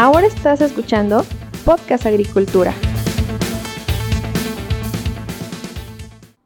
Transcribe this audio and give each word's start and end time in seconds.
Ahora 0.00 0.28
estás 0.28 0.60
escuchando 0.60 1.26
Podcast 1.64 2.06
Agricultura. 2.06 2.72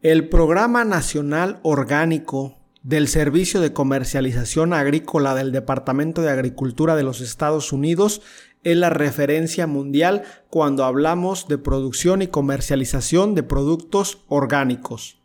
El 0.01 0.31
Programa 0.31 0.87
Nacional 0.87 1.61
Orgánico 1.63 2.57
del 2.83 3.09
Servicio 3.09 3.61
de 3.61 3.75
Comercialización 3.75 4.73
Agrícola 4.73 5.35
del 5.35 5.53
Departamento 5.53 6.23
de 6.23 6.31
Agricultura 6.31 6.97
de 6.97 7.03
los 7.03 7.21
Estados 7.21 7.75
Unidos 7.75 8.23
es 8.65 8.79
la 8.79 8.89
referencia 8.89 9.67
mundial 9.67 10.23
cuando 10.49 10.87
hablamos 10.87 11.47
de 11.47 11.59
producción 11.59 12.23
y 12.23 12.29
comercialización 12.29 13.35
de 13.35 13.43
productos 13.43 14.23
orgánicos. 14.29 15.21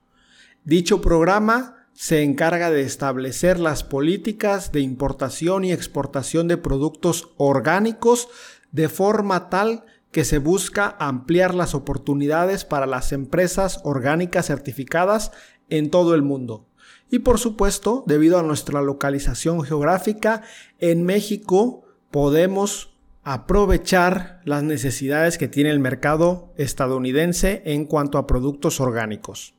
Dicho 0.66 1.00
programa 1.00 1.77
se 1.98 2.22
encarga 2.22 2.70
de 2.70 2.82
establecer 2.82 3.60
las 3.60 3.84
políticas 3.84 4.72
de 4.72 4.82
importación 4.82 5.66
y 5.66 5.72
exportación 5.72 6.48
de 6.48 6.56
productos 6.56 7.30
orgánicos 7.38 8.30
de 8.72 8.88
forma 8.88 9.50
tal 9.50 9.84
que 10.12 10.24
se 10.24 10.38
busca 10.38 10.96
ampliar 11.00 11.56
las 11.56 11.74
oportunidades 11.74 12.66
para 12.66 12.86
las 12.86 13.14
empresas 13.14 13.82
orgánicas 13.84 14.46
certificadas 14.46 15.32
en 15.72 15.90
todo 15.90 16.14
el 16.14 16.22
mundo. 16.22 16.68
Y 17.10 17.20
por 17.20 17.40
supuesto, 17.40 18.04
debido 18.06 18.38
a 18.38 18.44
nuestra 18.44 18.84
localización 18.84 19.64
geográfica, 19.64 20.44
en 20.78 21.04
México 21.04 21.84
podemos 22.12 22.96
aprovechar 23.24 24.42
las 24.46 24.62
necesidades 24.62 25.40
que 25.40 25.48
tiene 25.48 25.72
el 25.72 25.80
mercado 25.80 26.54
estadounidense 26.58 27.64
en 27.66 27.86
cuanto 27.86 28.20
a 28.20 28.28
productos 28.28 28.80
orgánicos. 28.80 29.57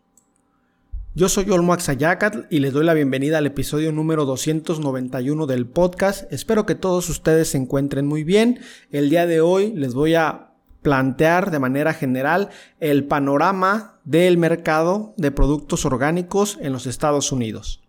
Yo 1.18 1.28
soy 1.28 1.50
Olmo 1.50 1.72
Axayacatl 1.72 2.42
y 2.48 2.60
les 2.60 2.72
doy 2.72 2.84
la 2.84 2.94
bienvenida 2.94 3.38
al 3.38 3.46
episodio 3.46 3.90
número 3.90 4.24
291 4.24 5.46
del 5.48 5.66
podcast. 5.66 6.32
Espero 6.32 6.64
que 6.64 6.76
todos 6.76 7.08
ustedes 7.08 7.48
se 7.48 7.58
encuentren 7.58 8.06
muy 8.06 8.22
bien. 8.22 8.60
El 8.92 9.10
día 9.10 9.26
de 9.26 9.40
hoy 9.40 9.72
les 9.72 9.94
voy 9.94 10.14
a 10.14 10.52
plantear 10.80 11.50
de 11.50 11.58
manera 11.58 11.92
general 11.92 12.50
el 12.78 13.02
panorama 13.02 13.98
del 14.04 14.38
mercado 14.38 15.14
de 15.16 15.32
productos 15.32 15.84
orgánicos 15.84 16.56
en 16.60 16.72
los 16.72 16.86
Estados 16.86 17.32
Unidos. 17.32 17.82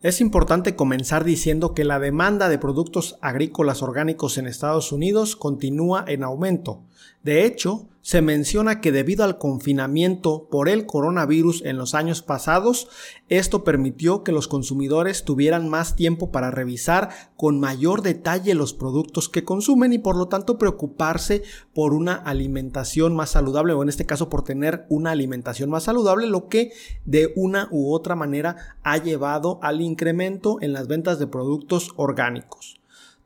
Es 0.00 0.20
importante 0.20 0.76
comenzar 0.76 1.24
diciendo 1.24 1.74
que 1.74 1.82
la 1.82 1.98
demanda 1.98 2.48
de 2.48 2.58
productos 2.58 3.18
agrícolas 3.20 3.82
orgánicos 3.82 4.38
en 4.38 4.46
Estados 4.46 4.92
Unidos 4.92 5.34
continúa 5.34 6.04
en 6.06 6.22
aumento. 6.22 6.84
De 7.24 7.44
hecho, 7.44 7.88
se 8.08 8.22
menciona 8.22 8.80
que 8.80 8.90
debido 8.90 9.22
al 9.22 9.36
confinamiento 9.36 10.48
por 10.50 10.70
el 10.70 10.86
coronavirus 10.86 11.62
en 11.66 11.76
los 11.76 11.94
años 11.94 12.22
pasados, 12.22 12.88
esto 13.28 13.64
permitió 13.64 14.24
que 14.24 14.32
los 14.32 14.48
consumidores 14.48 15.26
tuvieran 15.26 15.68
más 15.68 15.94
tiempo 15.94 16.32
para 16.32 16.50
revisar 16.50 17.10
con 17.36 17.60
mayor 17.60 18.00
detalle 18.00 18.54
los 18.54 18.72
productos 18.72 19.28
que 19.28 19.44
consumen 19.44 19.92
y 19.92 19.98
por 19.98 20.16
lo 20.16 20.26
tanto 20.28 20.56
preocuparse 20.56 21.42
por 21.74 21.92
una 21.92 22.14
alimentación 22.14 23.14
más 23.14 23.32
saludable 23.32 23.74
o 23.74 23.82
en 23.82 23.90
este 23.90 24.06
caso 24.06 24.30
por 24.30 24.42
tener 24.42 24.86
una 24.88 25.10
alimentación 25.10 25.68
más 25.68 25.82
saludable, 25.82 26.28
lo 26.28 26.48
que 26.48 26.72
de 27.04 27.34
una 27.36 27.68
u 27.70 27.92
otra 27.92 28.16
manera 28.16 28.78
ha 28.84 28.96
llevado 28.96 29.58
al 29.60 29.82
incremento 29.82 30.56
en 30.62 30.72
las 30.72 30.88
ventas 30.88 31.18
de 31.18 31.26
productos 31.26 31.90
orgánicos. 31.96 32.77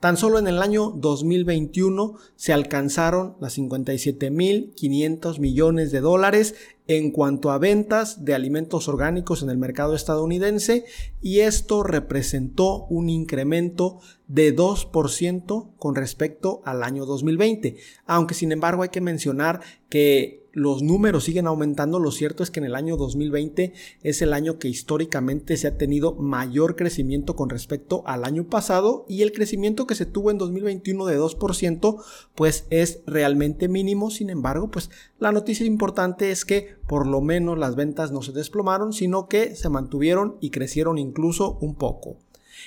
Tan 0.02 0.16
solo 0.16 0.40
en 0.40 0.48
el 0.48 0.60
año 0.60 0.90
2021 0.96 2.16
se 2.34 2.52
alcanzaron 2.52 3.36
las 3.38 3.56
57.500 3.56 5.38
millones 5.38 5.92
de 5.92 6.00
dólares 6.00 6.56
en 6.88 7.12
cuanto 7.12 7.52
a 7.52 7.58
ventas 7.58 8.24
de 8.24 8.34
alimentos 8.34 8.88
orgánicos 8.88 9.44
en 9.44 9.50
el 9.50 9.58
mercado 9.58 9.94
estadounidense 9.94 10.86
y 11.20 11.38
esto 11.38 11.84
representó 11.84 12.86
un 12.86 13.10
incremento 13.10 14.00
de 14.26 14.56
2% 14.56 15.76
con 15.76 15.94
respecto 15.94 16.62
al 16.64 16.82
año 16.82 17.06
2020. 17.06 17.76
Aunque 18.04 18.34
sin 18.34 18.50
embargo 18.50 18.82
hay 18.82 18.88
que 18.88 19.00
mencionar 19.00 19.60
que 19.88 20.41
los 20.52 20.82
números 20.82 21.24
siguen 21.24 21.46
aumentando, 21.46 21.98
lo 21.98 22.10
cierto 22.10 22.42
es 22.42 22.50
que 22.50 22.60
en 22.60 22.66
el 22.66 22.74
año 22.74 22.96
2020 22.96 23.72
es 24.02 24.22
el 24.22 24.32
año 24.32 24.58
que 24.58 24.68
históricamente 24.68 25.56
se 25.56 25.66
ha 25.66 25.78
tenido 25.78 26.14
mayor 26.14 26.76
crecimiento 26.76 27.36
con 27.36 27.48
respecto 27.48 28.02
al 28.06 28.24
año 28.24 28.44
pasado 28.44 29.06
y 29.08 29.22
el 29.22 29.32
crecimiento 29.32 29.86
que 29.86 29.94
se 29.94 30.06
tuvo 30.06 30.30
en 30.30 30.38
2021 30.38 31.06
de 31.06 31.18
2% 31.18 32.02
pues 32.34 32.66
es 32.70 33.00
realmente 33.06 33.68
mínimo, 33.68 34.10
sin 34.10 34.30
embargo 34.30 34.70
pues 34.70 34.90
la 35.18 35.32
noticia 35.32 35.66
importante 35.66 36.30
es 36.30 36.44
que 36.44 36.76
por 36.86 37.06
lo 37.06 37.20
menos 37.20 37.58
las 37.58 37.74
ventas 37.74 38.12
no 38.12 38.22
se 38.22 38.32
desplomaron, 38.32 38.92
sino 38.92 39.28
que 39.28 39.56
se 39.56 39.68
mantuvieron 39.68 40.36
y 40.40 40.50
crecieron 40.50 40.98
incluso 40.98 41.58
un 41.60 41.74
poco. 41.74 42.18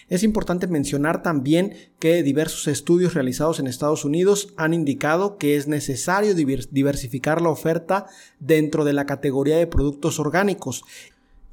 Es 0.10 0.24
importante 0.24 0.68
mencionar 0.68 1.24
también 1.24 1.74
que 2.00 2.24
diversos 2.24 2.68
estudios 2.68 3.14
realizados 3.14 3.60
en 3.60 3.68
Estados 3.68 4.06
Unidos 4.06 4.54
han 4.58 4.74
indicado 4.74 5.38
que 5.38 5.56
es 5.56 5.68
necesario 5.68 6.36
diversificar 6.36 7.42
la 7.42 7.50
oferta 7.50 8.06
dentro 8.40 8.86
de 8.86 8.94
la 8.94 9.06
categoría 9.06 9.58
de 9.58 9.68
productos 9.68 10.20
orgánicos 10.20 10.84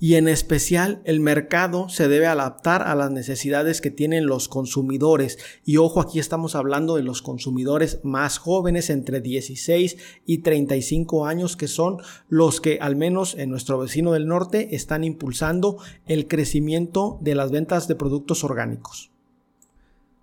y 0.02 0.16
en 0.16 0.26
especial 0.26 1.00
el 1.04 1.20
mercado 1.20 1.88
se 1.88 2.08
debe 2.08 2.26
adaptar 2.26 2.82
a 2.82 2.96
las 2.96 3.12
necesidades 3.12 3.80
que 3.80 3.92
tienen 3.92 4.26
los 4.26 4.48
consumidores. 4.48 5.38
Y 5.64 5.76
ojo, 5.76 6.00
aquí 6.00 6.18
estamos 6.18 6.56
hablando 6.56 6.96
de 6.96 7.04
los 7.04 7.22
consumidores 7.22 8.00
más 8.02 8.38
jóvenes 8.38 8.90
entre 8.90 9.20
16 9.20 9.96
y 10.26 10.38
35 10.38 11.24
años 11.26 11.56
que 11.56 11.68
son 11.68 11.98
los 12.28 12.60
que 12.60 12.78
al 12.80 12.96
menos 12.96 13.36
en 13.38 13.50
nuestro 13.50 13.78
vecino 13.78 14.10
del 14.10 14.26
norte 14.26 14.74
están 14.74 15.04
impulsando 15.04 15.76
el 16.06 16.26
crecimiento 16.26 17.18
de 17.20 17.36
las 17.36 17.52
ventas 17.52 17.86
de 17.86 17.94
productos 17.94 18.42
orgánicos. 18.42 19.12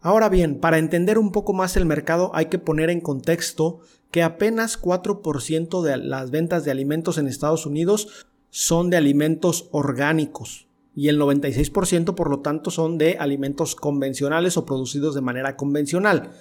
Ahora 0.01 0.27
bien, 0.27 0.59
para 0.59 0.77
entender 0.77 1.17
un 1.17 1.31
poco 1.31 1.53
más 1.53 1.77
el 1.77 1.85
mercado 1.85 2.31
hay 2.33 2.47
que 2.47 2.59
poner 2.59 2.89
en 2.89 2.99
contexto 2.99 3.79
que 4.11 4.23
apenas 4.23 4.81
4% 4.81 5.81
de 5.81 5.95
las 5.95 6.31
ventas 6.31 6.65
de 6.65 6.71
alimentos 6.71 7.17
en 7.17 7.27
Estados 7.27 7.65
Unidos 7.65 8.27
son 8.49 8.89
de 8.89 8.97
alimentos 8.97 9.69
orgánicos 9.71 10.67
y 10.95 11.07
el 11.07 11.19
96% 11.19 12.15
por 12.15 12.29
lo 12.29 12.39
tanto 12.39 12.71
son 12.71 12.97
de 12.97 13.17
alimentos 13.17 13.75
convencionales 13.75 14.57
o 14.57 14.65
producidos 14.65 15.15
de 15.15 15.21
manera 15.21 15.55
convencional. 15.55 16.31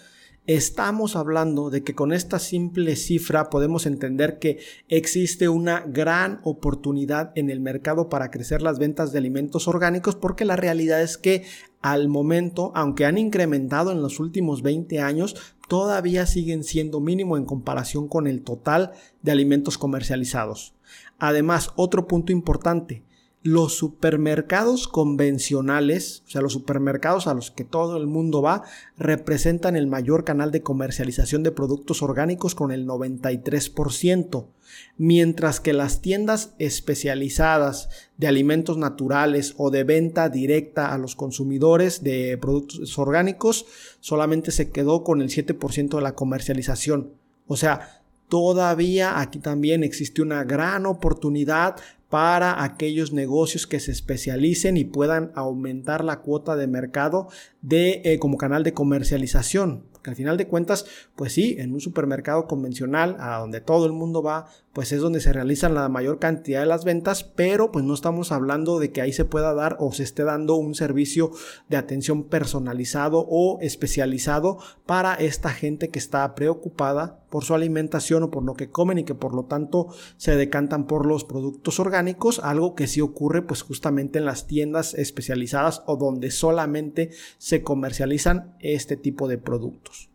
Estamos 0.49 1.15
hablando 1.15 1.69
de 1.69 1.85
que 1.85 1.95
con 1.95 2.11
esta 2.11 2.39
simple 2.39 2.97
cifra 2.97 3.51
podemos 3.51 3.85
entender 3.85 4.39
que 4.39 4.61
existe 4.89 5.51
una 5.51 5.81
gran 5.87 6.41
oportunidad 6.43 7.33
en 7.35 7.51
el 7.51 7.61
mercado 7.61 8.09
para 8.09 8.31
crecer 8.31 8.63
las 8.63 8.79
ventas 8.79 9.13
de 9.13 9.19
alimentos 9.19 9.69
orgánicos 9.69 10.17
porque 10.17 10.47
la 10.47 10.57
realidad 10.57 11.03
es 11.03 11.19
que 11.19 11.45
al 11.83 12.09
momento, 12.09 12.73
aunque 12.75 13.05
han 13.05 13.19
incrementado 13.19 13.93
en 13.93 14.01
los 14.01 14.21
últimos 14.21 14.63
20 14.63 15.01
años, 15.01 15.37
todavía 15.69 16.27
siguen 16.27 16.65
siendo 16.65 16.99
mínimo 16.99 17.37
en 17.37 17.45
comparación 17.45 18.09
con 18.09 18.27
el 18.27 18.43
total 18.43 18.93
de 19.23 19.33
alimentos 19.33 19.79
comercializados. 19.79 20.75
Además, 21.19 21.73
otro 21.77 22.09
punto 22.09 22.33
importante, 22.33 23.05
los 23.43 23.75
supermercados 23.75 24.89
convencionales, 24.89 26.25
o 26.27 26.31
sea, 26.31 26.41
los 26.41 26.53
supermercados 26.53 27.29
a 27.29 27.35
los 27.35 27.51
que 27.51 27.65
todo 27.65 27.97
el 27.97 28.07
mundo 28.07 28.43
va, 28.43 28.65
representan 28.97 29.77
el 29.77 29.87
mayor 29.87 30.25
canal 30.25 30.51
de 30.51 30.63
comercialización 30.63 31.45
de 31.45 31.53
productos 31.53 32.03
orgánicos 32.03 32.57
con 32.57 32.73
el 32.73 32.87
93%, 32.87 34.47
mientras 34.97 35.61
que 35.61 35.73
las 35.73 36.01
tiendas 36.01 36.55
especializadas 36.59 37.89
de 38.17 38.27
alimentos 38.27 38.77
naturales 38.77 39.55
o 39.57 39.71
de 39.71 39.85
venta 39.85 40.29
directa 40.29 40.93
a 40.93 40.99
los 40.99 41.15
consumidores 41.15 42.03
de 42.03 42.37
productos 42.39 42.99
orgánicos 42.99 43.67
solamente 44.01 44.51
se 44.51 44.71
quedó 44.71 45.05
con 45.05 45.23
el 45.23 45.29
7% 45.29 45.97
de 45.97 46.03
la 46.03 46.15
comercialización. 46.15 47.13
O 47.47 47.57
sea, 47.57 47.99
Todavía 48.29 49.21
aquí 49.21 49.39
también 49.39 49.83
existe 49.83 50.21
una 50.21 50.45
gran 50.45 50.85
oportunidad 50.85 51.77
para 52.09 52.63
aquellos 52.65 53.13
negocios 53.13 53.67
que 53.67 53.81
se 53.81 53.93
especialicen 53.93 54.77
y 54.77 54.85
puedan 54.85 55.31
aumentar 55.35 56.05
la 56.05 56.21
cuota 56.21 56.57
de 56.57 56.67
mercado 56.67 57.29
de 57.61 58.01
eh, 58.05 58.19
como 58.19 58.39
canal 58.39 58.65
de 58.65 58.73
comercialización. 58.73 59.85
Al 60.05 60.17
final 60.17 60.39
de 60.39 60.49
cuentas, 60.49 60.87
pues 61.17 61.33
sí, 61.33 61.57
en 61.59 61.73
un 61.73 61.81
supermercado 61.81 62.47
convencional, 62.47 63.17
a 63.21 63.39
donde 63.39 63.61
todo 63.61 63.85
el 63.85 63.93
mundo 63.93 64.23
va, 64.23 64.49
pues 64.79 64.93
es 64.93 65.01
donde 65.01 65.21
se 65.21 65.33
realizan 65.33 65.75
la 65.75 65.89
mayor 65.89 66.21
cantidad 66.21 66.61
de 66.61 66.67
las 66.67 66.85
ventas, 66.85 67.25
pero 67.25 67.73
pues 67.73 67.85
no 67.85 67.95
estamos 67.95 68.31
hablando 68.31 68.79
de 68.79 68.93
que 68.93 69.01
ahí 69.01 69.13
se 69.13 69.25
pueda 69.25 69.53
dar 69.53 69.77
o 69.81 69.93
se 69.93 70.05
esté 70.05 70.23
dando 70.23 70.55
un 70.55 70.77
servicio 70.77 71.33
de 71.69 71.77
atención 71.77 72.23
personalizado 72.23 73.27
o 73.29 73.59
especializado 73.61 74.59
para 74.87 75.15
esta 75.17 75.51
gente 75.51 75.89
que 75.89 75.99
está 75.99 76.33
preocupada 76.37 77.19
por 77.29 77.43
su 77.43 77.55
alimentación 77.55 78.23
o 78.23 78.31
por 78.31 78.45
lo 78.45 78.55
que 78.55 78.71
comen 78.71 78.99
y 78.99 79.05
que 79.05 79.17
por 79.17 79.35
lo 79.35 79.47
tanto 79.47 79.89
se 80.17 80.37
decantan 80.37 80.87
por 80.87 81.07
los 81.07 81.25
productos 81.25 81.81
orgánicos, 81.81 82.39
algo 82.39 82.77
que 82.77 82.87
sí 82.87 83.01
ocurre 83.01 83.43
pues 83.43 83.63
justamente 83.63 84.21
en 84.21 84.27
las 84.27 84.47
tiendas 84.47 84.95
especializadas 84.95 85.83
o 85.87 85.97
donde 85.97 86.31
solamente 86.31 87.11
se 87.39 87.65
comercializan 87.65 88.55
este 88.61 88.97
tipo 88.97 89.27
de 89.27 89.39
productos. 89.39 90.09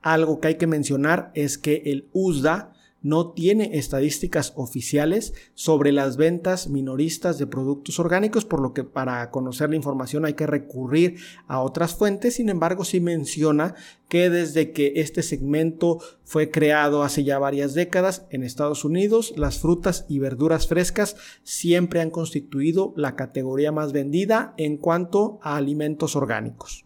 Algo 0.00 0.40
que 0.40 0.48
hay 0.48 0.54
que 0.54 0.66
mencionar 0.66 1.30
es 1.34 1.58
que 1.58 1.82
el 1.84 2.08
USDA 2.14 2.72
no 3.02 3.30
tiene 3.32 3.78
estadísticas 3.78 4.52
oficiales 4.56 5.34
sobre 5.54 5.92
las 5.92 6.16
ventas 6.16 6.68
minoristas 6.68 7.38
de 7.38 7.46
productos 7.46 7.98
orgánicos, 7.98 8.44
por 8.44 8.60
lo 8.60 8.72
que 8.72 8.84
para 8.84 9.30
conocer 9.30 9.70
la 9.70 9.76
información 9.76 10.24
hay 10.24 10.34
que 10.34 10.46
recurrir 10.46 11.16
a 11.46 11.60
otras 11.60 11.94
fuentes. 11.94 12.34
Sin 12.34 12.48
embargo, 12.48 12.84
sí 12.84 13.00
menciona 13.00 13.74
que 14.08 14.30
desde 14.30 14.72
que 14.72 14.94
este 14.96 15.22
segmento 15.22 15.98
fue 16.24 16.50
creado 16.50 17.02
hace 17.02 17.24
ya 17.24 17.38
varias 17.38 17.74
décadas 17.74 18.26
en 18.30 18.42
Estados 18.42 18.84
Unidos, 18.84 19.34
las 19.36 19.58
frutas 19.58 20.06
y 20.08 20.18
verduras 20.18 20.66
frescas 20.66 21.16
siempre 21.42 22.00
han 22.00 22.10
constituido 22.10 22.92
la 22.96 23.16
categoría 23.16 23.72
más 23.72 23.92
vendida 23.92 24.54
en 24.56 24.76
cuanto 24.76 25.38
a 25.42 25.56
alimentos 25.56 26.16
orgánicos. 26.16 26.84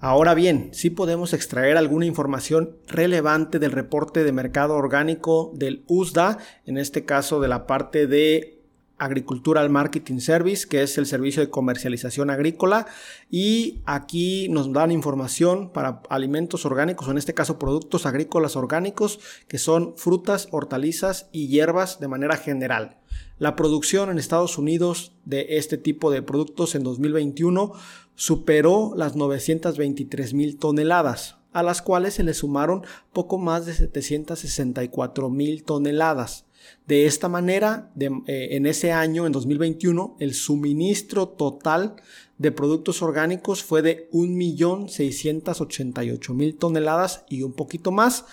Ahora 0.00 0.34
bien, 0.34 0.70
sí 0.72 0.90
podemos 0.90 1.32
extraer 1.32 1.76
alguna 1.76 2.06
información 2.06 2.76
relevante 2.86 3.58
del 3.58 3.72
reporte 3.72 4.22
de 4.22 4.30
mercado 4.30 4.76
orgánico 4.76 5.50
del 5.56 5.82
USDA, 5.88 6.38
en 6.66 6.78
este 6.78 7.04
caso 7.04 7.40
de 7.40 7.48
la 7.48 7.66
parte 7.66 8.06
de 8.06 8.58
Agricultural 8.98 9.70
Marketing 9.70 10.18
Service, 10.20 10.68
que 10.68 10.82
es 10.82 10.98
el 10.98 11.06
servicio 11.06 11.42
de 11.42 11.50
comercialización 11.50 12.30
agrícola. 12.30 12.86
Y 13.28 13.80
aquí 13.86 14.48
nos 14.48 14.72
dan 14.72 14.92
información 14.92 15.70
para 15.70 16.02
alimentos 16.10 16.64
orgánicos, 16.64 17.08
o 17.08 17.10
en 17.10 17.18
este 17.18 17.34
caso 17.34 17.58
productos 17.58 18.06
agrícolas 18.06 18.54
orgánicos, 18.54 19.18
que 19.48 19.58
son 19.58 19.94
frutas, 19.96 20.46
hortalizas 20.52 21.28
y 21.32 21.48
hierbas 21.48 21.98
de 21.98 22.06
manera 22.06 22.36
general. 22.36 22.98
La 23.38 23.56
producción 23.56 24.10
en 24.10 24.18
Estados 24.18 24.58
Unidos 24.58 25.12
de 25.24 25.58
este 25.58 25.78
tipo 25.78 26.10
de 26.10 26.22
productos 26.22 26.74
en 26.74 26.82
2021 26.82 27.72
superó 28.18 28.92
las 28.96 29.14
923 29.14 30.34
mil 30.34 30.58
toneladas, 30.58 31.36
a 31.52 31.62
las 31.62 31.82
cuales 31.82 32.14
se 32.14 32.24
le 32.24 32.34
sumaron 32.34 32.82
poco 33.12 33.38
más 33.38 33.64
de 33.64 33.74
764 33.74 35.30
mil 35.30 35.62
toneladas. 35.62 36.44
De 36.88 37.06
esta 37.06 37.28
manera, 37.28 37.92
eh, 37.96 38.10
en 38.26 38.66
ese 38.66 38.90
año, 38.90 39.24
en 39.24 39.30
2021, 39.30 40.16
el 40.18 40.34
suministro 40.34 41.28
total 41.28 41.94
de 42.38 42.50
productos 42.50 43.02
orgánicos 43.02 43.62
fue 43.62 43.82
de 43.82 44.10
1.688.000 44.10 46.58
toneladas 46.58 47.24
y 47.28 47.42
un 47.42 47.52
poquito 47.52 47.92
más. 47.92 48.24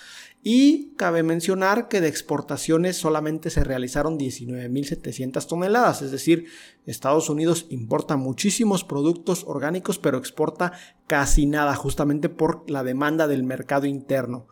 Y 0.48 0.94
cabe 0.96 1.24
mencionar 1.24 1.88
que 1.88 2.02
de 2.02 2.08
exportaciones 2.08 2.98
solamente 2.98 3.50
se 3.50 3.64
realizaron 3.64 4.20
19.700 4.20 5.48
toneladas, 5.48 6.04
es 6.04 6.12
decir, 6.12 6.46
Estados 6.86 7.32
Unidos 7.32 7.66
importa 7.70 8.16
muchísimos 8.16 8.84
productos 8.84 9.44
orgánicos, 9.48 9.98
pero 9.98 10.20
exporta 10.20 10.74
casi 11.08 11.48
nada, 11.48 11.74
justamente 11.74 12.30
por 12.30 12.70
la 12.70 12.84
demanda 12.84 13.26
del 13.26 13.42
mercado 13.42 13.88
interno. 13.88 14.46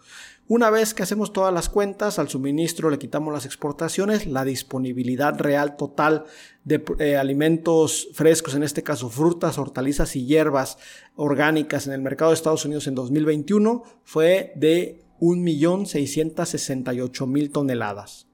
Una 0.47 0.71
vez 0.71 0.95
que 0.95 1.03
hacemos 1.03 1.31
todas 1.31 1.53
las 1.53 1.69
cuentas, 1.69 2.17
al 2.17 2.27
suministro 2.27 2.89
le 2.89 2.97
quitamos 2.97 3.31
las 3.31 3.45
exportaciones, 3.45 4.25
la 4.25 4.43
disponibilidad 4.43 5.39
real 5.39 5.77
total 5.77 6.25
de 6.63 6.83
eh, 6.97 7.17
alimentos 7.17 8.09
frescos, 8.13 8.55
en 8.55 8.63
este 8.63 8.81
caso 8.81 9.11
frutas, 9.11 9.59
hortalizas 9.59 10.15
y 10.15 10.25
hierbas 10.25 10.79
orgánicas 11.15 11.85
en 11.85 11.93
el 11.93 12.01
mercado 12.01 12.31
de 12.31 12.35
Estados 12.35 12.65
Unidos 12.65 12.87
en 12.87 12.95
2021 12.95 13.83
fue 14.03 14.53
de 14.55 15.02
1.668.000 15.23 17.51
toneladas. 17.51 18.27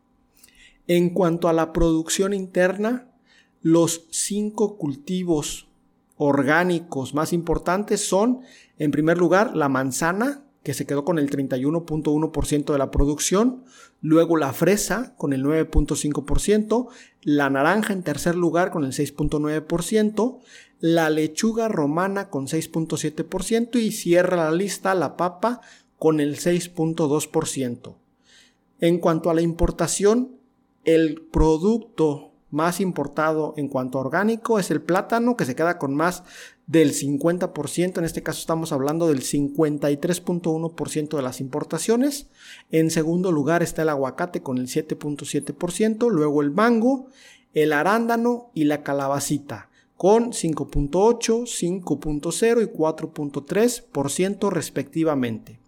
En 0.87 1.11
cuanto 1.11 1.47
a 1.47 1.53
la 1.53 1.71
producción 1.71 2.33
interna, 2.33 3.11
los 3.61 4.07
cinco 4.09 4.75
cultivos 4.77 5.69
orgánicos 6.17 7.13
más 7.13 7.31
importantes 7.31 8.03
son, 8.07 8.39
en 8.79 8.89
primer 8.89 9.19
lugar, 9.19 9.55
la 9.55 9.69
manzana, 9.69 10.47
que 10.63 10.73
se 10.73 10.87
quedó 10.87 11.05
con 11.05 11.19
el 11.19 11.29
31.1% 11.29 12.73
de 12.73 12.77
la 12.77 12.91
producción, 12.91 13.63
luego 14.01 14.35
la 14.35 14.51
fresa 14.51 15.15
con 15.15 15.31
el 15.31 15.45
9.5%, 15.45 16.89
la 17.21 17.49
naranja 17.49 17.93
en 17.93 18.03
tercer 18.03 18.35
lugar 18.35 18.71
con 18.71 18.83
el 18.83 18.91
6.9%, 18.91 20.39
la 20.79 21.09
lechuga 21.09 21.67
romana 21.67 22.29
con 22.29 22.47
6.7% 22.47 23.79
y 23.79 23.91
cierra 23.91 24.37
la 24.37 24.51
lista 24.51 24.95
la 24.95 25.15
papa 25.15 25.61
con 25.99 26.19
el 26.19 26.37
6.2%. 26.37 27.95
En 28.79 28.97
cuanto 28.99 29.29
a 29.29 29.33
la 29.33 29.41
importación, 29.41 30.39
el 30.85 31.21
producto 31.21 32.31
más 32.51 32.79
importado 32.79 33.53
en 33.57 33.67
cuanto 33.67 33.97
a 33.97 34.01
orgánico 34.01 34.57
es 34.57 34.71
el 34.71 34.81
plátano, 34.81 35.37
que 35.37 35.45
se 35.45 35.55
queda 35.55 35.77
con 35.77 35.93
más 35.93 36.23
del 36.65 36.93
50%, 36.93 37.97
en 37.97 38.05
este 38.05 38.23
caso 38.23 38.39
estamos 38.39 38.71
hablando 38.71 39.07
del 39.07 39.21
53.1% 39.21 41.15
de 41.15 41.21
las 41.21 41.41
importaciones. 41.41 42.27
En 42.71 42.89
segundo 42.89 43.31
lugar 43.31 43.61
está 43.61 43.83
el 43.83 43.89
aguacate 43.89 44.41
con 44.41 44.57
el 44.57 44.67
7.7%, 44.67 46.09
luego 46.09 46.41
el 46.41 46.49
mango, 46.51 47.07
el 47.53 47.73
arándano 47.73 48.49
y 48.53 48.63
la 48.63 48.81
calabacita 48.83 49.69
con 49.99 50.31
5.8, 50.31 51.43
5.0 51.43 52.63
y 52.63 52.67
4.3% 52.67 54.49
respectivamente. 54.49 55.59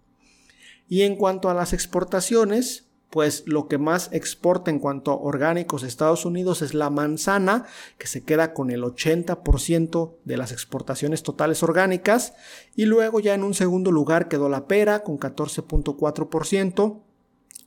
Y 0.92 1.04
en 1.04 1.16
cuanto 1.16 1.48
a 1.48 1.54
las 1.54 1.72
exportaciones, 1.72 2.84
pues 3.08 3.44
lo 3.46 3.66
que 3.66 3.78
más 3.78 4.10
exporta 4.12 4.70
en 4.70 4.78
cuanto 4.78 5.10
a 5.10 5.16
orgánicos 5.16 5.84
Estados 5.84 6.26
Unidos 6.26 6.60
es 6.60 6.74
la 6.74 6.90
manzana, 6.90 7.64
que 7.96 8.06
se 8.06 8.24
queda 8.24 8.52
con 8.52 8.70
el 8.70 8.82
80% 8.82 10.16
de 10.26 10.36
las 10.36 10.52
exportaciones 10.52 11.22
totales 11.22 11.62
orgánicas, 11.62 12.34
y 12.76 12.84
luego 12.84 13.20
ya 13.20 13.32
en 13.32 13.42
un 13.42 13.54
segundo 13.54 13.90
lugar 13.90 14.28
quedó 14.28 14.50
la 14.50 14.66
pera 14.66 15.02
con 15.02 15.18
14.4%, 15.18 17.00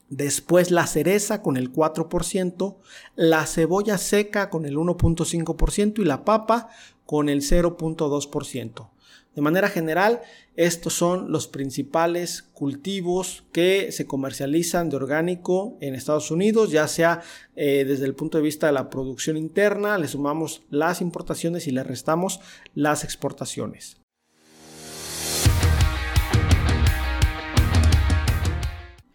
después 0.10 0.70
la 0.70 0.86
cereza 0.86 1.42
con 1.42 1.58
el 1.58 1.74
4%, 1.74 2.76
la 3.16 3.48
cebolla 3.48 3.98
seca 3.98 4.52
con 4.52 4.68
el 4.68 4.78
1.5% 4.78 5.98
y 5.98 6.06
la 6.06 6.26
papa 6.26 6.70
con 7.08 7.30
el 7.30 7.42
0.2%. 7.42 8.90
De 9.36 9.42
manera 9.42 9.68
general, 9.68 10.22
estos 10.56 10.94
son 10.94 11.30
los 11.30 11.50
principales 11.50 12.42
cultivos 12.42 13.44
que 13.52 13.92
se 13.92 14.06
comercializan 14.06 14.90
de 14.90 14.96
orgánico 14.96 15.78
en 15.82 15.94
Estados 15.94 16.32
Unidos, 16.32 16.72
ya 16.72 16.88
sea 16.88 17.22
eh, 17.58 17.84
desde 17.86 18.06
el 18.06 18.16
punto 18.16 18.38
de 18.38 18.46
vista 18.46 18.68
de 18.68 18.74
la 18.74 18.90
producción 18.90 19.36
interna, 19.36 19.98
le 19.98 20.08
sumamos 20.08 20.64
las 20.70 21.02
importaciones 21.02 21.68
y 21.68 21.72
le 21.72 21.84
restamos 21.84 22.40
las 22.74 23.04
exportaciones. 23.04 23.98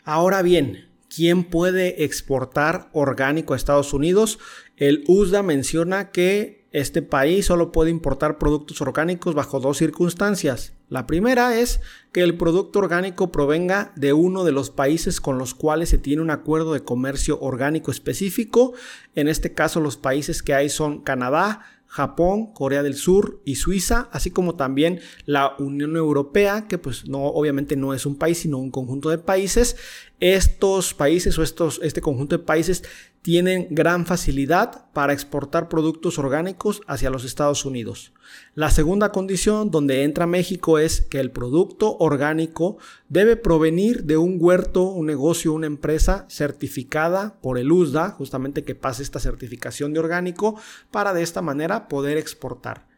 Ahora 0.05 0.43
bien, 0.43 0.91
¿quién 1.09 1.45
puede 1.45 2.05
exportar 2.05 2.91
orgánico 2.93 3.55
a 3.55 3.57
Estados 3.57 3.95
Unidos? 3.95 4.39
El 4.77 5.03
USDA 5.09 5.43
menciona 5.43 6.11
que 6.11 6.60
este 6.73 7.03
país 7.03 7.47
solo 7.47 7.73
puede 7.73 7.91
importar 7.91 8.39
productos 8.39 8.81
orgánicos 8.81 9.35
bajo 9.35 9.59
dos 9.59 9.79
circunstancias. 9.79 10.73
La 10.89 11.07
primera 11.07 11.59
es 11.59 11.81
que 12.13 12.23
el 12.23 12.37
producto 12.37 12.79
orgánico 12.79 13.33
provenga 13.33 13.93
de 13.97 14.13
uno 14.13 14.45
de 14.45 14.53
los 14.53 14.71
países 14.71 15.21
con 15.21 15.37
los 15.37 15.55
cuales 15.55 15.89
se 15.89 15.99
tiene 15.99 16.23
un 16.23 16.31
acuerdo 16.31 16.73
de 16.73 16.85
comercio 16.85 17.41
orgánico 17.41 17.91
específico. 17.91 18.73
En 19.17 19.27
este 19.27 19.53
caso 19.53 19.81
los 19.81 19.97
países 19.97 20.43
que 20.43 20.55
hay 20.55 20.69
son 20.69 21.01
Canadá, 21.01 21.65
Japón, 21.91 22.53
Corea 22.53 22.85
del 22.85 22.95
Sur 22.95 23.41
y 23.45 23.57
Suiza, 23.57 24.09
así 24.13 24.31
como 24.31 24.55
también 24.55 25.01
la 25.27 25.57
Unión 25.59 25.97
Europea, 25.97 26.69
que 26.69 26.79
pues 26.79 27.09
no, 27.09 27.25
obviamente 27.25 27.75
no 27.75 27.95
es 27.95 28.07
un 28.07 28.17
país, 28.17 28.39
sino 28.39 28.59
un 28.59 28.71
conjunto 28.71 29.11
de 29.11 29.19
países. 29.19 29.77
Estos 30.21 30.93
países 30.93 31.39
o 31.39 31.43
estos, 31.43 31.81
este 31.83 32.03
conjunto 32.03 32.37
de 32.37 32.45
países 32.45 32.85
tienen 33.23 33.69
gran 33.71 34.05
facilidad 34.05 34.91
para 34.93 35.15
exportar 35.15 35.71
productos 35.71 36.19
orgánicos 36.19 36.83
hacia 36.87 37.09
los 37.09 37.25
Estados 37.25 37.65
Unidos. 37.65 38.13
La 38.55 38.71
segunda 38.71 39.13
condición 39.13 39.71
donde 39.71 40.05
entra 40.05 40.27
México 40.27 40.79
es 40.79 41.01
que 41.01 41.21
el 41.21 41.31
producto 41.31 41.97
orgánico 41.99 42.77
debe 43.09 43.37
provenir 43.37 44.05
de 44.05 44.19
un 44.19 44.37
huerto, 44.39 44.85
un 44.85 45.07
negocio, 45.07 45.55
una 45.55 45.67
empresa 45.67 46.27
certificada 46.29 47.41
por 47.41 47.57
el 47.57 47.73
USDA, 47.73 48.11
justamente 48.11 48.63
que 48.63 48.75
pase 48.75 49.03
esta 49.03 49.21
certificación 49.21 49.95
de 49.95 50.01
orgánico 50.01 50.61
para 50.91 51.15
de 51.15 51.23
esta 51.23 51.41
manera 51.41 51.89
poder 51.89 52.19
exportar. 52.19 52.90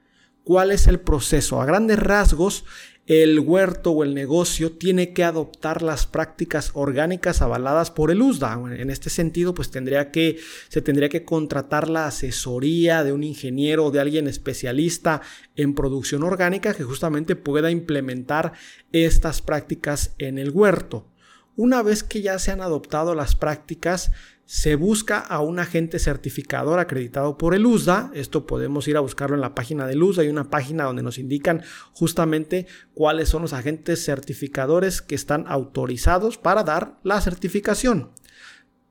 ¿Cuál 0.45 0.73
es 0.73 0.89
el 0.89 0.99
proceso? 0.99 1.61
A 1.61 1.67
grandes 1.67 1.99
rasgos, 1.99 2.65
el 3.07 3.41
huerto 3.41 3.91
o 3.91 4.05
el 4.05 4.15
negocio 4.15 4.73
tiene 4.73 5.13
que 5.13 5.23
adoptar 5.23 5.83
las 5.83 6.07
prácticas 6.07 6.71
orgánicas 6.75 7.43
avaladas 7.43 7.91
por 7.91 8.11
el 8.11 8.23
USDA. 8.23 8.61
En 8.77 8.91
este 8.91 9.11
sentido, 9.11 9.55
pues 9.55 9.71
tendría 9.71 10.11
que, 10.11 10.39
se 10.69 10.83
tendría 10.83 11.09
que 11.09 11.25
contratar 11.25 11.89
la 11.89 12.07
asesoría 12.07 13.05
de 13.05 13.13
un 13.13 13.25
ingeniero 13.25 13.87
o 13.87 13.91
de 13.91 14.01
alguien 14.01 14.29
especialista 14.29 15.21
en 15.57 15.75
producción 15.75 16.23
orgánica 16.23 16.75
que 16.75 16.85
justamente 16.85 17.37
pueda 17.37 17.71
implementar 17.71 18.53
estas 18.93 19.43
prácticas 19.43 20.15
en 20.19 20.39
el 20.39 20.51
huerto. 20.51 21.09
Una 21.55 21.83
vez 21.83 22.03
que 22.03 22.23
ya 22.23 22.39
se 22.39 22.51
han 22.51 22.63
adoptado 22.63 23.15
las 23.15 23.37
prácticas, 23.37 24.11
se 24.45 24.75
busca 24.75 25.19
a 25.19 25.41
un 25.41 25.59
agente 25.59 25.99
certificador 25.99 26.79
acreditado 26.79 27.39
por 27.39 27.55
el 27.55 27.65
USDA. 27.65 28.11
Esto 28.15 28.47
podemos 28.47 28.87
ir 28.89 28.97
a 28.97 29.01
buscarlo 29.01 29.35
en 29.35 29.41
la 29.41 29.55
página 29.55 29.87
del 29.87 30.03
USDA. 30.03 30.23
Hay 30.23 30.29
una 30.29 30.51
página 30.51 30.85
donde 30.85 31.03
nos 31.03 31.19
indican 31.19 31.63
justamente 31.93 32.67
cuáles 32.95 33.29
son 33.29 33.43
los 33.43 33.53
agentes 33.53 34.05
certificadores 34.05 35.01
que 35.01 35.15
están 35.15 35.45
autorizados 35.49 36.39
para 36.39 36.65
dar 36.65 36.99
la 37.03 37.21
certificación. 37.21 38.11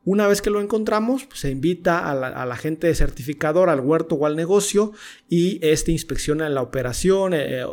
Una 0.04 0.28
vez 0.28 0.42
que 0.42 0.50
lo 0.50 0.62
encontramos, 0.62 1.26
pues, 1.26 1.42
se 1.42 1.52
invita 1.52 2.10
al 2.10 2.52
agente 2.52 2.94
certificador 2.96 3.70
al 3.70 3.82
huerto 3.82 4.16
o 4.16 4.26
al 4.26 4.36
negocio 4.36 4.94
y 5.30 5.60
este 5.62 5.92
inspecciona 5.92 6.50
la 6.50 6.64
operación, 6.64 7.34
eh, 7.36 7.64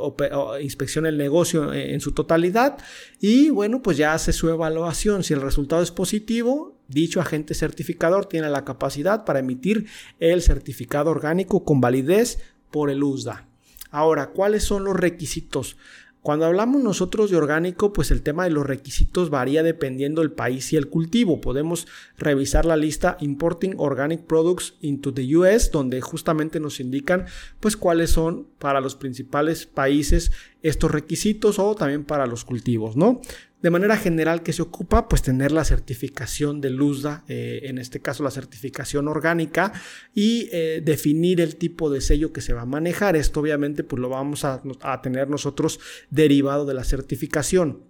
inspecciona 0.61 1.08
el 1.08 1.16
negocio 1.16 1.73
en, 1.73 1.94
en 1.94 2.00
su 2.00 2.12
totalidad 2.12 2.76
y 3.18 3.49
bueno, 3.49 3.80
pues 3.80 3.97
ya 3.97 4.12
hace 4.12 4.35
su 4.35 4.50
evaluación. 4.50 5.25
Si 5.25 5.32
el 5.32 5.40
resultado 5.40 5.80
es 5.82 5.90
positivo, 5.90 6.77
dicho 6.88 7.21
agente 7.21 7.54
certificador 7.54 8.26
tiene 8.26 8.49
la 8.49 8.64
capacidad 8.64 9.25
para 9.25 9.38
emitir 9.38 9.87
el 10.18 10.42
certificado 10.42 11.11
orgánico 11.11 11.64
con 11.64 11.80
validez 11.80 12.38
por 12.71 12.90
el 12.90 13.02
USDA. 13.02 13.47
Ahora, 13.90 14.28
¿cuáles 14.28 14.64
son 14.64 14.85
los 14.85 14.97
requisitos? 14.97 15.76
Cuando 16.21 16.47
hablamos 16.47 16.83
nosotros 16.83 17.30
de 17.30 17.37
orgánico, 17.37 17.92
pues 17.92 18.11
el 18.11 18.23
tema 18.23 18.45
de 18.45 18.50
los 18.50 18.66
requisitos 18.66 19.30
varía 19.30 19.62
dependiendo 19.62 20.21
del 20.21 20.33
país 20.33 20.73
y 20.73 20.76
el 20.76 20.88
cultivo. 20.88 21.40
Podemos 21.40 21.87
revisar 22.18 22.66
la 22.66 22.76
lista 22.76 23.16
Importing 23.21 23.76
Organic 23.78 24.23
Products 24.25 24.75
into 24.80 25.14
the 25.14 25.37
US, 25.37 25.71
donde 25.71 26.00
justamente 26.00 26.61
nos 26.61 26.80
indican 26.80 27.26
pues 27.61 27.76
cuáles 27.76 28.11
son 28.11 28.47
para 28.59 28.80
los 28.80 28.97
principales 28.97 29.64
países 29.64 30.33
estos 30.62 30.91
requisitos 30.91 31.59
o 31.59 31.75
también 31.75 32.05
para 32.05 32.27
los 32.27 32.45
cultivos, 32.45 32.97
¿no? 32.97 33.21
De 33.61 33.71
manera 33.71 33.97
general 33.97 34.43
que 34.43 34.53
se 34.53 34.62
ocupa, 34.62 35.09
pues 35.09 35.23
tener 35.23 35.50
la 35.50 35.65
certificación 35.65 36.61
de 36.61 36.71
LUSDA, 36.71 37.25
eh, 37.29 37.62
en 37.65 37.79
este 37.79 38.00
caso 38.00 38.23
la 38.23 38.31
certificación 38.31 39.09
orgánica, 39.09 39.73
y 40.15 40.49
eh, 40.53 40.81
definir 40.85 41.41
el 41.41 41.57
tipo 41.57 41.91
de 41.91 42.00
sello 42.00 42.33
que 42.33 42.41
se 42.41 42.53
va 42.53 42.62
a 42.62 42.67
manejar. 42.67 43.17
Esto 43.17 43.41
obviamente 43.41 43.83
pues 43.83 44.00
lo 44.00 44.09
vamos 44.09 44.45
a, 44.45 44.62
a 44.81 45.03
tener 45.03 45.29
nosotros 45.29 45.81
derivado 46.11 46.67
de 46.67 46.75
la 46.75 46.85
certificación. 46.85 47.83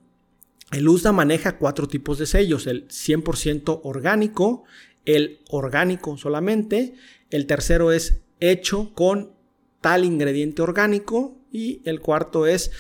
El 0.73 0.89
USDA 0.89 1.13
maneja 1.13 1.59
cuatro 1.59 1.87
tipos 1.87 2.19
de 2.19 2.27
sellos, 2.27 2.67
el 2.67 2.89
100% 2.89 3.81
orgánico, 3.85 4.65
el 5.05 5.41
orgánico 5.49 6.17
solamente, 6.17 6.95
el 7.31 7.47
tercero 7.47 7.93
es 7.93 8.21
hecho 8.41 8.93
con 8.95 9.33
tal 9.81 10.05
ingrediente 10.05 10.63
orgánico 10.63 11.38
y 11.52 11.81
el 11.85 12.00
cuarto 12.00 12.47
es 12.47 12.71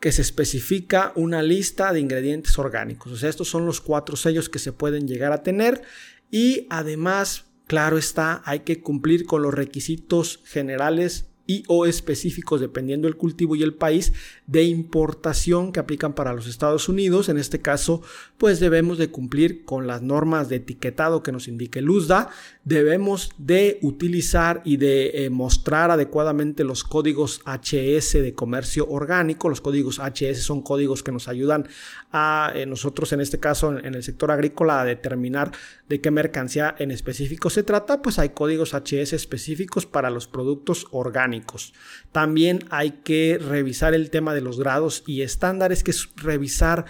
que 0.00 0.12
se 0.12 0.22
especifica 0.22 1.12
una 1.14 1.42
lista 1.42 1.92
de 1.92 2.00
ingredientes 2.00 2.58
orgánicos. 2.58 3.12
O 3.12 3.16
sea, 3.16 3.30
estos 3.30 3.48
son 3.48 3.66
los 3.66 3.80
cuatro 3.80 4.16
sellos 4.16 4.48
que 4.48 4.58
se 4.58 4.72
pueden 4.72 5.06
llegar 5.06 5.32
a 5.32 5.42
tener 5.42 5.82
y 6.30 6.66
además, 6.70 7.44
claro 7.66 7.98
está, 7.98 8.42
hay 8.44 8.60
que 8.60 8.80
cumplir 8.80 9.26
con 9.26 9.42
los 9.42 9.54
requisitos 9.54 10.40
generales 10.44 11.26
y 11.46 11.64
o 11.68 11.86
específicos 11.86 12.60
dependiendo 12.60 13.06
del 13.06 13.16
cultivo 13.16 13.54
y 13.54 13.62
el 13.62 13.74
país 13.74 14.12
de 14.52 14.64
importación 14.64 15.72
que 15.72 15.80
aplican 15.80 16.12
para 16.12 16.34
los 16.34 16.46
Estados 16.46 16.90
Unidos. 16.90 17.30
En 17.30 17.38
este 17.38 17.62
caso, 17.62 18.02
pues 18.36 18.60
debemos 18.60 18.98
de 18.98 19.08
cumplir 19.08 19.64
con 19.64 19.86
las 19.86 20.02
normas 20.02 20.50
de 20.50 20.56
etiquetado 20.56 21.22
que 21.22 21.32
nos 21.32 21.48
indique 21.48 21.78
el 21.78 21.88
USDA. 21.88 22.28
Debemos 22.64 23.32
de 23.38 23.78
utilizar 23.80 24.60
y 24.64 24.76
de 24.76 25.24
eh, 25.24 25.30
mostrar 25.30 25.90
adecuadamente 25.90 26.64
los 26.64 26.84
códigos 26.84 27.40
HS 27.46 28.12
de 28.22 28.34
comercio 28.34 28.86
orgánico. 28.86 29.48
Los 29.48 29.62
códigos 29.62 29.98
HS 29.98 30.42
son 30.42 30.60
códigos 30.60 31.02
que 31.02 31.12
nos 31.12 31.28
ayudan 31.28 31.66
a 32.12 32.52
eh, 32.54 32.66
nosotros, 32.66 33.10
en 33.14 33.22
este 33.22 33.40
caso, 33.40 33.72
en, 33.72 33.86
en 33.86 33.94
el 33.94 34.02
sector 34.02 34.30
agrícola, 34.30 34.82
a 34.82 34.84
determinar 34.84 35.50
de 35.88 36.02
qué 36.02 36.10
mercancía 36.10 36.74
en 36.78 36.90
específico 36.90 37.48
se 37.48 37.62
trata. 37.62 38.02
Pues 38.02 38.18
hay 38.18 38.28
códigos 38.28 38.74
HS 38.74 39.14
específicos 39.14 39.86
para 39.86 40.10
los 40.10 40.28
productos 40.28 40.88
orgánicos 40.90 41.72
también 42.12 42.64
hay 42.70 42.90
que 43.04 43.38
revisar 43.40 43.94
el 43.94 44.10
tema 44.10 44.34
de 44.34 44.41
los 44.42 44.58
grados 44.58 45.02
y 45.06 45.22
estándares, 45.22 45.82
que 45.82 45.92
es 45.92 46.08
revisar 46.16 46.84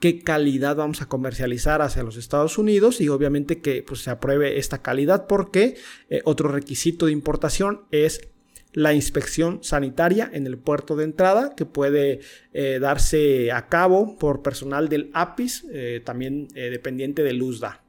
qué 0.00 0.22
calidad 0.22 0.76
vamos 0.76 1.02
a 1.02 1.08
comercializar 1.08 1.82
hacia 1.82 2.02
los 2.02 2.16
Estados 2.16 2.58
Unidos 2.58 3.00
y 3.00 3.08
obviamente 3.08 3.60
que 3.60 3.82
pues, 3.82 4.02
se 4.02 4.10
apruebe 4.10 4.58
esta 4.58 4.82
calidad 4.82 5.26
porque 5.26 5.76
eh, 6.10 6.20
otro 6.24 6.48
requisito 6.48 7.06
de 7.06 7.12
importación 7.12 7.82
es 7.90 8.28
la 8.72 8.92
inspección 8.92 9.60
sanitaria 9.62 10.28
en 10.32 10.46
el 10.46 10.58
puerto 10.58 10.96
de 10.96 11.04
entrada 11.04 11.54
que 11.56 11.64
puede 11.64 12.20
eh, 12.52 12.78
darse 12.78 13.50
a 13.50 13.68
cabo 13.68 14.18
por 14.18 14.42
personal 14.42 14.90
del 14.90 15.10
APIS, 15.14 15.64
eh, 15.72 16.02
también 16.04 16.48
dependiente 16.48 17.22
del 17.22 17.40
USDA. 17.40 17.82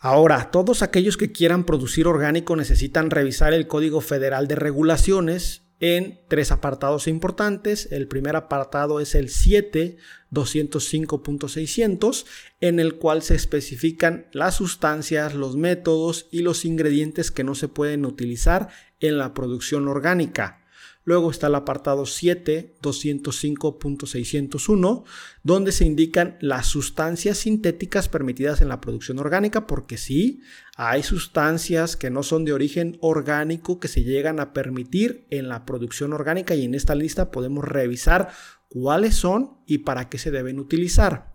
Ahora, 0.00 0.50
todos 0.50 0.82
aquellos 0.82 1.16
que 1.16 1.30
quieran 1.30 1.64
producir 1.64 2.08
orgánico 2.08 2.56
necesitan 2.56 3.10
revisar 3.10 3.52
el 3.52 3.68
Código 3.68 4.00
Federal 4.00 4.48
de 4.48 4.56
Regulaciones 4.56 5.67
en 5.80 6.18
tres 6.28 6.50
apartados 6.50 7.06
importantes. 7.08 7.92
El 7.92 8.08
primer 8.08 8.36
apartado 8.36 9.00
es 9.00 9.14
el 9.14 9.28
7.205.600, 9.28 12.24
en 12.60 12.80
el 12.80 12.96
cual 12.96 13.22
se 13.22 13.34
especifican 13.34 14.26
las 14.32 14.56
sustancias, 14.56 15.34
los 15.34 15.56
métodos 15.56 16.26
y 16.30 16.42
los 16.42 16.64
ingredientes 16.64 17.30
que 17.30 17.44
no 17.44 17.54
se 17.54 17.68
pueden 17.68 18.04
utilizar 18.04 18.70
en 19.00 19.18
la 19.18 19.34
producción 19.34 19.86
orgánica. 19.88 20.64
Luego 21.08 21.30
está 21.30 21.46
el 21.46 21.54
apartado 21.54 22.04
7, 22.04 22.74
205.601, 22.82 25.04
donde 25.42 25.72
se 25.72 25.86
indican 25.86 26.36
las 26.42 26.66
sustancias 26.66 27.38
sintéticas 27.38 28.10
permitidas 28.10 28.60
en 28.60 28.68
la 28.68 28.82
producción 28.82 29.18
orgánica, 29.18 29.66
porque 29.66 29.96
sí, 29.96 30.42
hay 30.76 31.02
sustancias 31.02 31.96
que 31.96 32.10
no 32.10 32.22
son 32.22 32.44
de 32.44 32.52
origen 32.52 32.98
orgánico 33.00 33.80
que 33.80 33.88
se 33.88 34.02
llegan 34.02 34.38
a 34.38 34.52
permitir 34.52 35.24
en 35.30 35.48
la 35.48 35.64
producción 35.64 36.12
orgánica 36.12 36.54
y 36.54 36.66
en 36.66 36.74
esta 36.74 36.94
lista 36.94 37.30
podemos 37.30 37.64
revisar 37.64 38.28
cuáles 38.68 39.14
son 39.14 39.62
y 39.64 39.78
para 39.78 40.10
qué 40.10 40.18
se 40.18 40.30
deben 40.30 40.58
utilizar. 40.58 41.32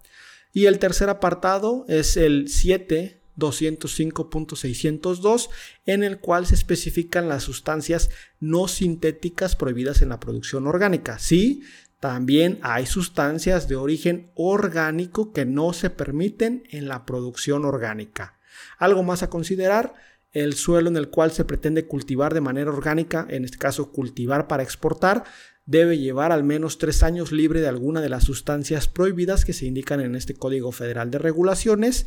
Y 0.51 0.67
el 0.67 0.77
tercer 0.77 1.09
apartado 1.09 1.85
es 1.87 2.15
el 2.15 2.47
7 2.47 3.22
205.602 3.37 5.49
en 5.85 6.03
el 6.03 6.19
cual 6.19 6.45
se 6.45 6.55
especifican 6.55 7.29
las 7.29 7.43
sustancias 7.43 8.09
no 8.39 8.67
sintéticas 8.67 9.55
prohibidas 9.55 10.01
en 10.01 10.09
la 10.09 10.19
producción 10.19 10.67
orgánica. 10.67 11.19
Sí, 11.19 11.63
también 11.99 12.59
hay 12.63 12.85
sustancias 12.85 13.69
de 13.69 13.77
origen 13.77 14.29
orgánico 14.35 15.31
que 15.31 15.45
no 15.45 15.71
se 15.71 15.89
permiten 15.89 16.63
en 16.69 16.89
la 16.89 17.05
producción 17.05 17.63
orgánica. 17.63 18.37
Algo 18.77 19.03
más 19.03 19.23
a 19.23 19.29
considerar, 19.29 19.93
el 20.33 20.55
suelo 20.55 20.89
en 20.89 20.97
el 20.97 21.09
cual 21.09 21.31
se 21.31 21.45
pretende 21.45 21.85
cultivar 21.85 22.33
de 22.33 22.41
manera 22.41 22.71
orgánica, 22.71 23.25
en 23.29 23.45
este 23.45 23.57
caso 23.57 23.91
cultivar 23.91 24.47
para 24.47 24.63
exportar, 24.63 25.23
debe 25.65 25.97
llevar 25.97 26.31
al 26.31 26.43
menos 26.43 26.77
tres 26.77 27.03
años 27.03 27.31
libre 27.31 27.61
de 27.61 27.67
alguna 27.67 28.01
de 28.01 28.09
las 28.09 28.25
sustancias 28.25 28.87
prohibidas 28.87 29.45
que 29.45 29.53
se 29.53 29.65
indican 29.65 30.01
en 30.01 30.15
este 30.15 30.33
Código 30.33 30.71
Federal 30.71 31.09
de 31.09 31.19
Regulaciones 31.19 32.05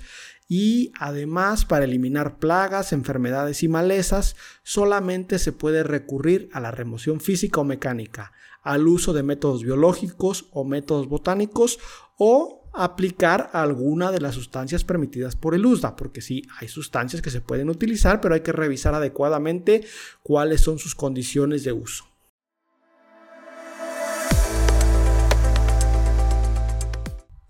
y 0.49 0.93
además 0.99 1.65
para 1.65 1.87
eliminar 1.87 2.39
plagas, 2.39 2.93
enfermedades 2.93 3.63
y 3.63 3.69
malezas 3.69 4.37
solamente 4.63 5.39
se 5.39 5.53
puede 5.53 5.83
recurrir 5.83 6.49
a 6.53 6.61
la 6.61 6.71
remoción 6.71 7.21
física 7.21 7.61
o 7.61 7.65
mecánica, 7.65 8.33
al 8.63 8.87
uso 8.87 9.13
de 9.13 9.23
métodos 9.23 9.63
biológicos 9.63 10.49
o 10.51 10.65
métodos 10.65 11.09
botánicos 11.09 11.79
o 12.19 12.69
aplicar 12.75 13.49
alguna 13.55 14.13
de 14.13 14.21
las 14.21 14.35
sustancias 14.35 14.85
permitidas 14.85 15.35
por 15.35 15.55
el 15.55 15.65
USDA, 15.65 15.97
porque 15.97 16.21
sí 16.21 16.43
hay 16.61 16.69
sustancias 16.69 17.23
que 17.23 17.31
se 17.31 17.41
pueden 17.41 17.71
utilizar, 17.71 18.21
pero 18.21 18.35
hay 18.35 18.43
que 18.43 18.53
revisar 18.53 18.95
adecuadamente 18.95 19.83
cuáles 20.23 20.61
son 20.61 20.79
sus 20.79 20.95
condiciones 20.95 21.65
de 21.65 21.73
uso. 21.73 22.05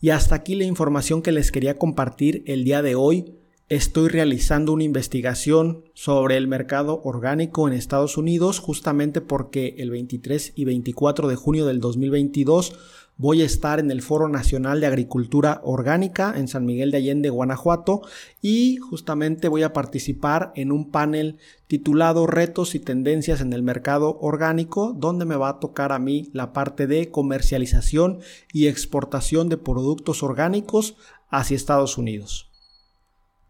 Y 0.00 0.10
hasta 0.10 0.34
aquí 0.34 0.54
la 0.54 0.64
información 0.64 1.22
que 1.22 1.32
les 1.32 1.50
quería 1.50 1.78
compartir 1.78 2.42
el 2.46 2.64
día 2.64 2.82
de 2.82 2.94
hoy. 2.94 3.34
Estoy 3.68 4.08
realizando 4.08 4.72
una 4.72 4.84
investigación 4.84 5.84
sobre 5.92 6.36
el 6.36 6.46
mercado 6.46 7.00
orgánico 7.02 7.66
en 7.66 7.74
Estados 7.74 8.16
Unidos 8.16 8.60
justamente 8.60 9.20
porque 9.20 9.74
el 9.78 9.90
23 9.90 10.52
y 10.54 10.64
24 10.64 11.26
de 11.26 11.34
junio 11.34 11.66
del 11.66 11.80
2022 11.80 12.78
Voy 13.18 13.40
a 13.40 13.46
estar 13.46 13.80
en 13.80 13.90
el 13.90 14.02
Foro 14.02 14.28
Nacional 14.28 14.78
de 14.78 14.88
Agricultura 14.88 15.62
Orgánica 15.64 16.34
en 16.36 16.48
San 16.48 16.66
Miguel 16.66 16.90
de 16.90 16.98
Allende, 16.98 17.30
Guanajuato, 17.30 18.02
y 18.42 18.76
justamente 18.76 19.48
voy 19.48 19.62
a 19.62 19.72
participar 19.72 20.52
en 20.54 20.70
un 20.70 20.90
panel 20.90 21.38
titulado 21.66 22.26
Retos 22.26 22.74
y 22.74 22.78
Tendencias 22.78 23.40
en 23.40 23.54
el 23.54 23.62
Mercado 23.62 24.18
Orgánico, 24.20 24.92
donde 24.94 25.24
me 25.24 25.36
va 25.36 25.48
a 25.48 25.60
tocar 25.60 25.92
a 25.92 25.98
mí 25.98 26.28
la 26.34 26.52
parte 26.52 26.86
de 26.86 27.10
comercialización 27.10 28.18
y 28.52 28.66
exportación 28.66 29.48
de 29.48 29.56
productos 29.56 30.22
orgánicos 30.22 30.96
hacia 31.30 31.56
Estados 31.56 31.96
Unidos. 31.96 32.45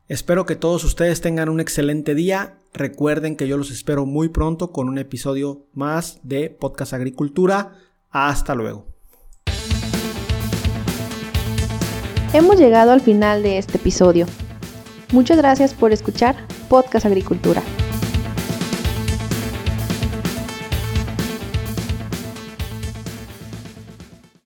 Espero 0.09 0.47
que 0.47 0.55
todos 0.55 0.85
ustedes 0.85 1.21
tengan 1.21 1.49
un 1.49 1.59
excelente 1.59 2.15
día. 2.15 2.59
Recuerden 2.73 3.35
que 3.35 3.49
yo 3.49 3.57
los 3.57 3.73
espero 3.73 4.07
muy 4.07 4.29
pronto 4.29 4.71
con 4.71 4.89
un 4.89 4.99
episodio 4.99 5.67
más 5.73 6.21
de 6.23 6.49
Podcast 6.49 6.93
Agricultura. 6.93 7.73
Hasta 8.11 8.55
luego. 8.55 8.87
Hemos 12.33 12.57
llegado 12.57 12.93
al 12.93 13.01
final 13.01 13.43
de 13.43 13.59
este 13.59 13.79
episodio. 13.79 14.27
Muchas 15.11 15.39
gracias 15.39 15.75
por 15.75 15.93
escuchar 15.93 16.37
Podcast 16.69 17.07
Agricultura. 17.07 17.63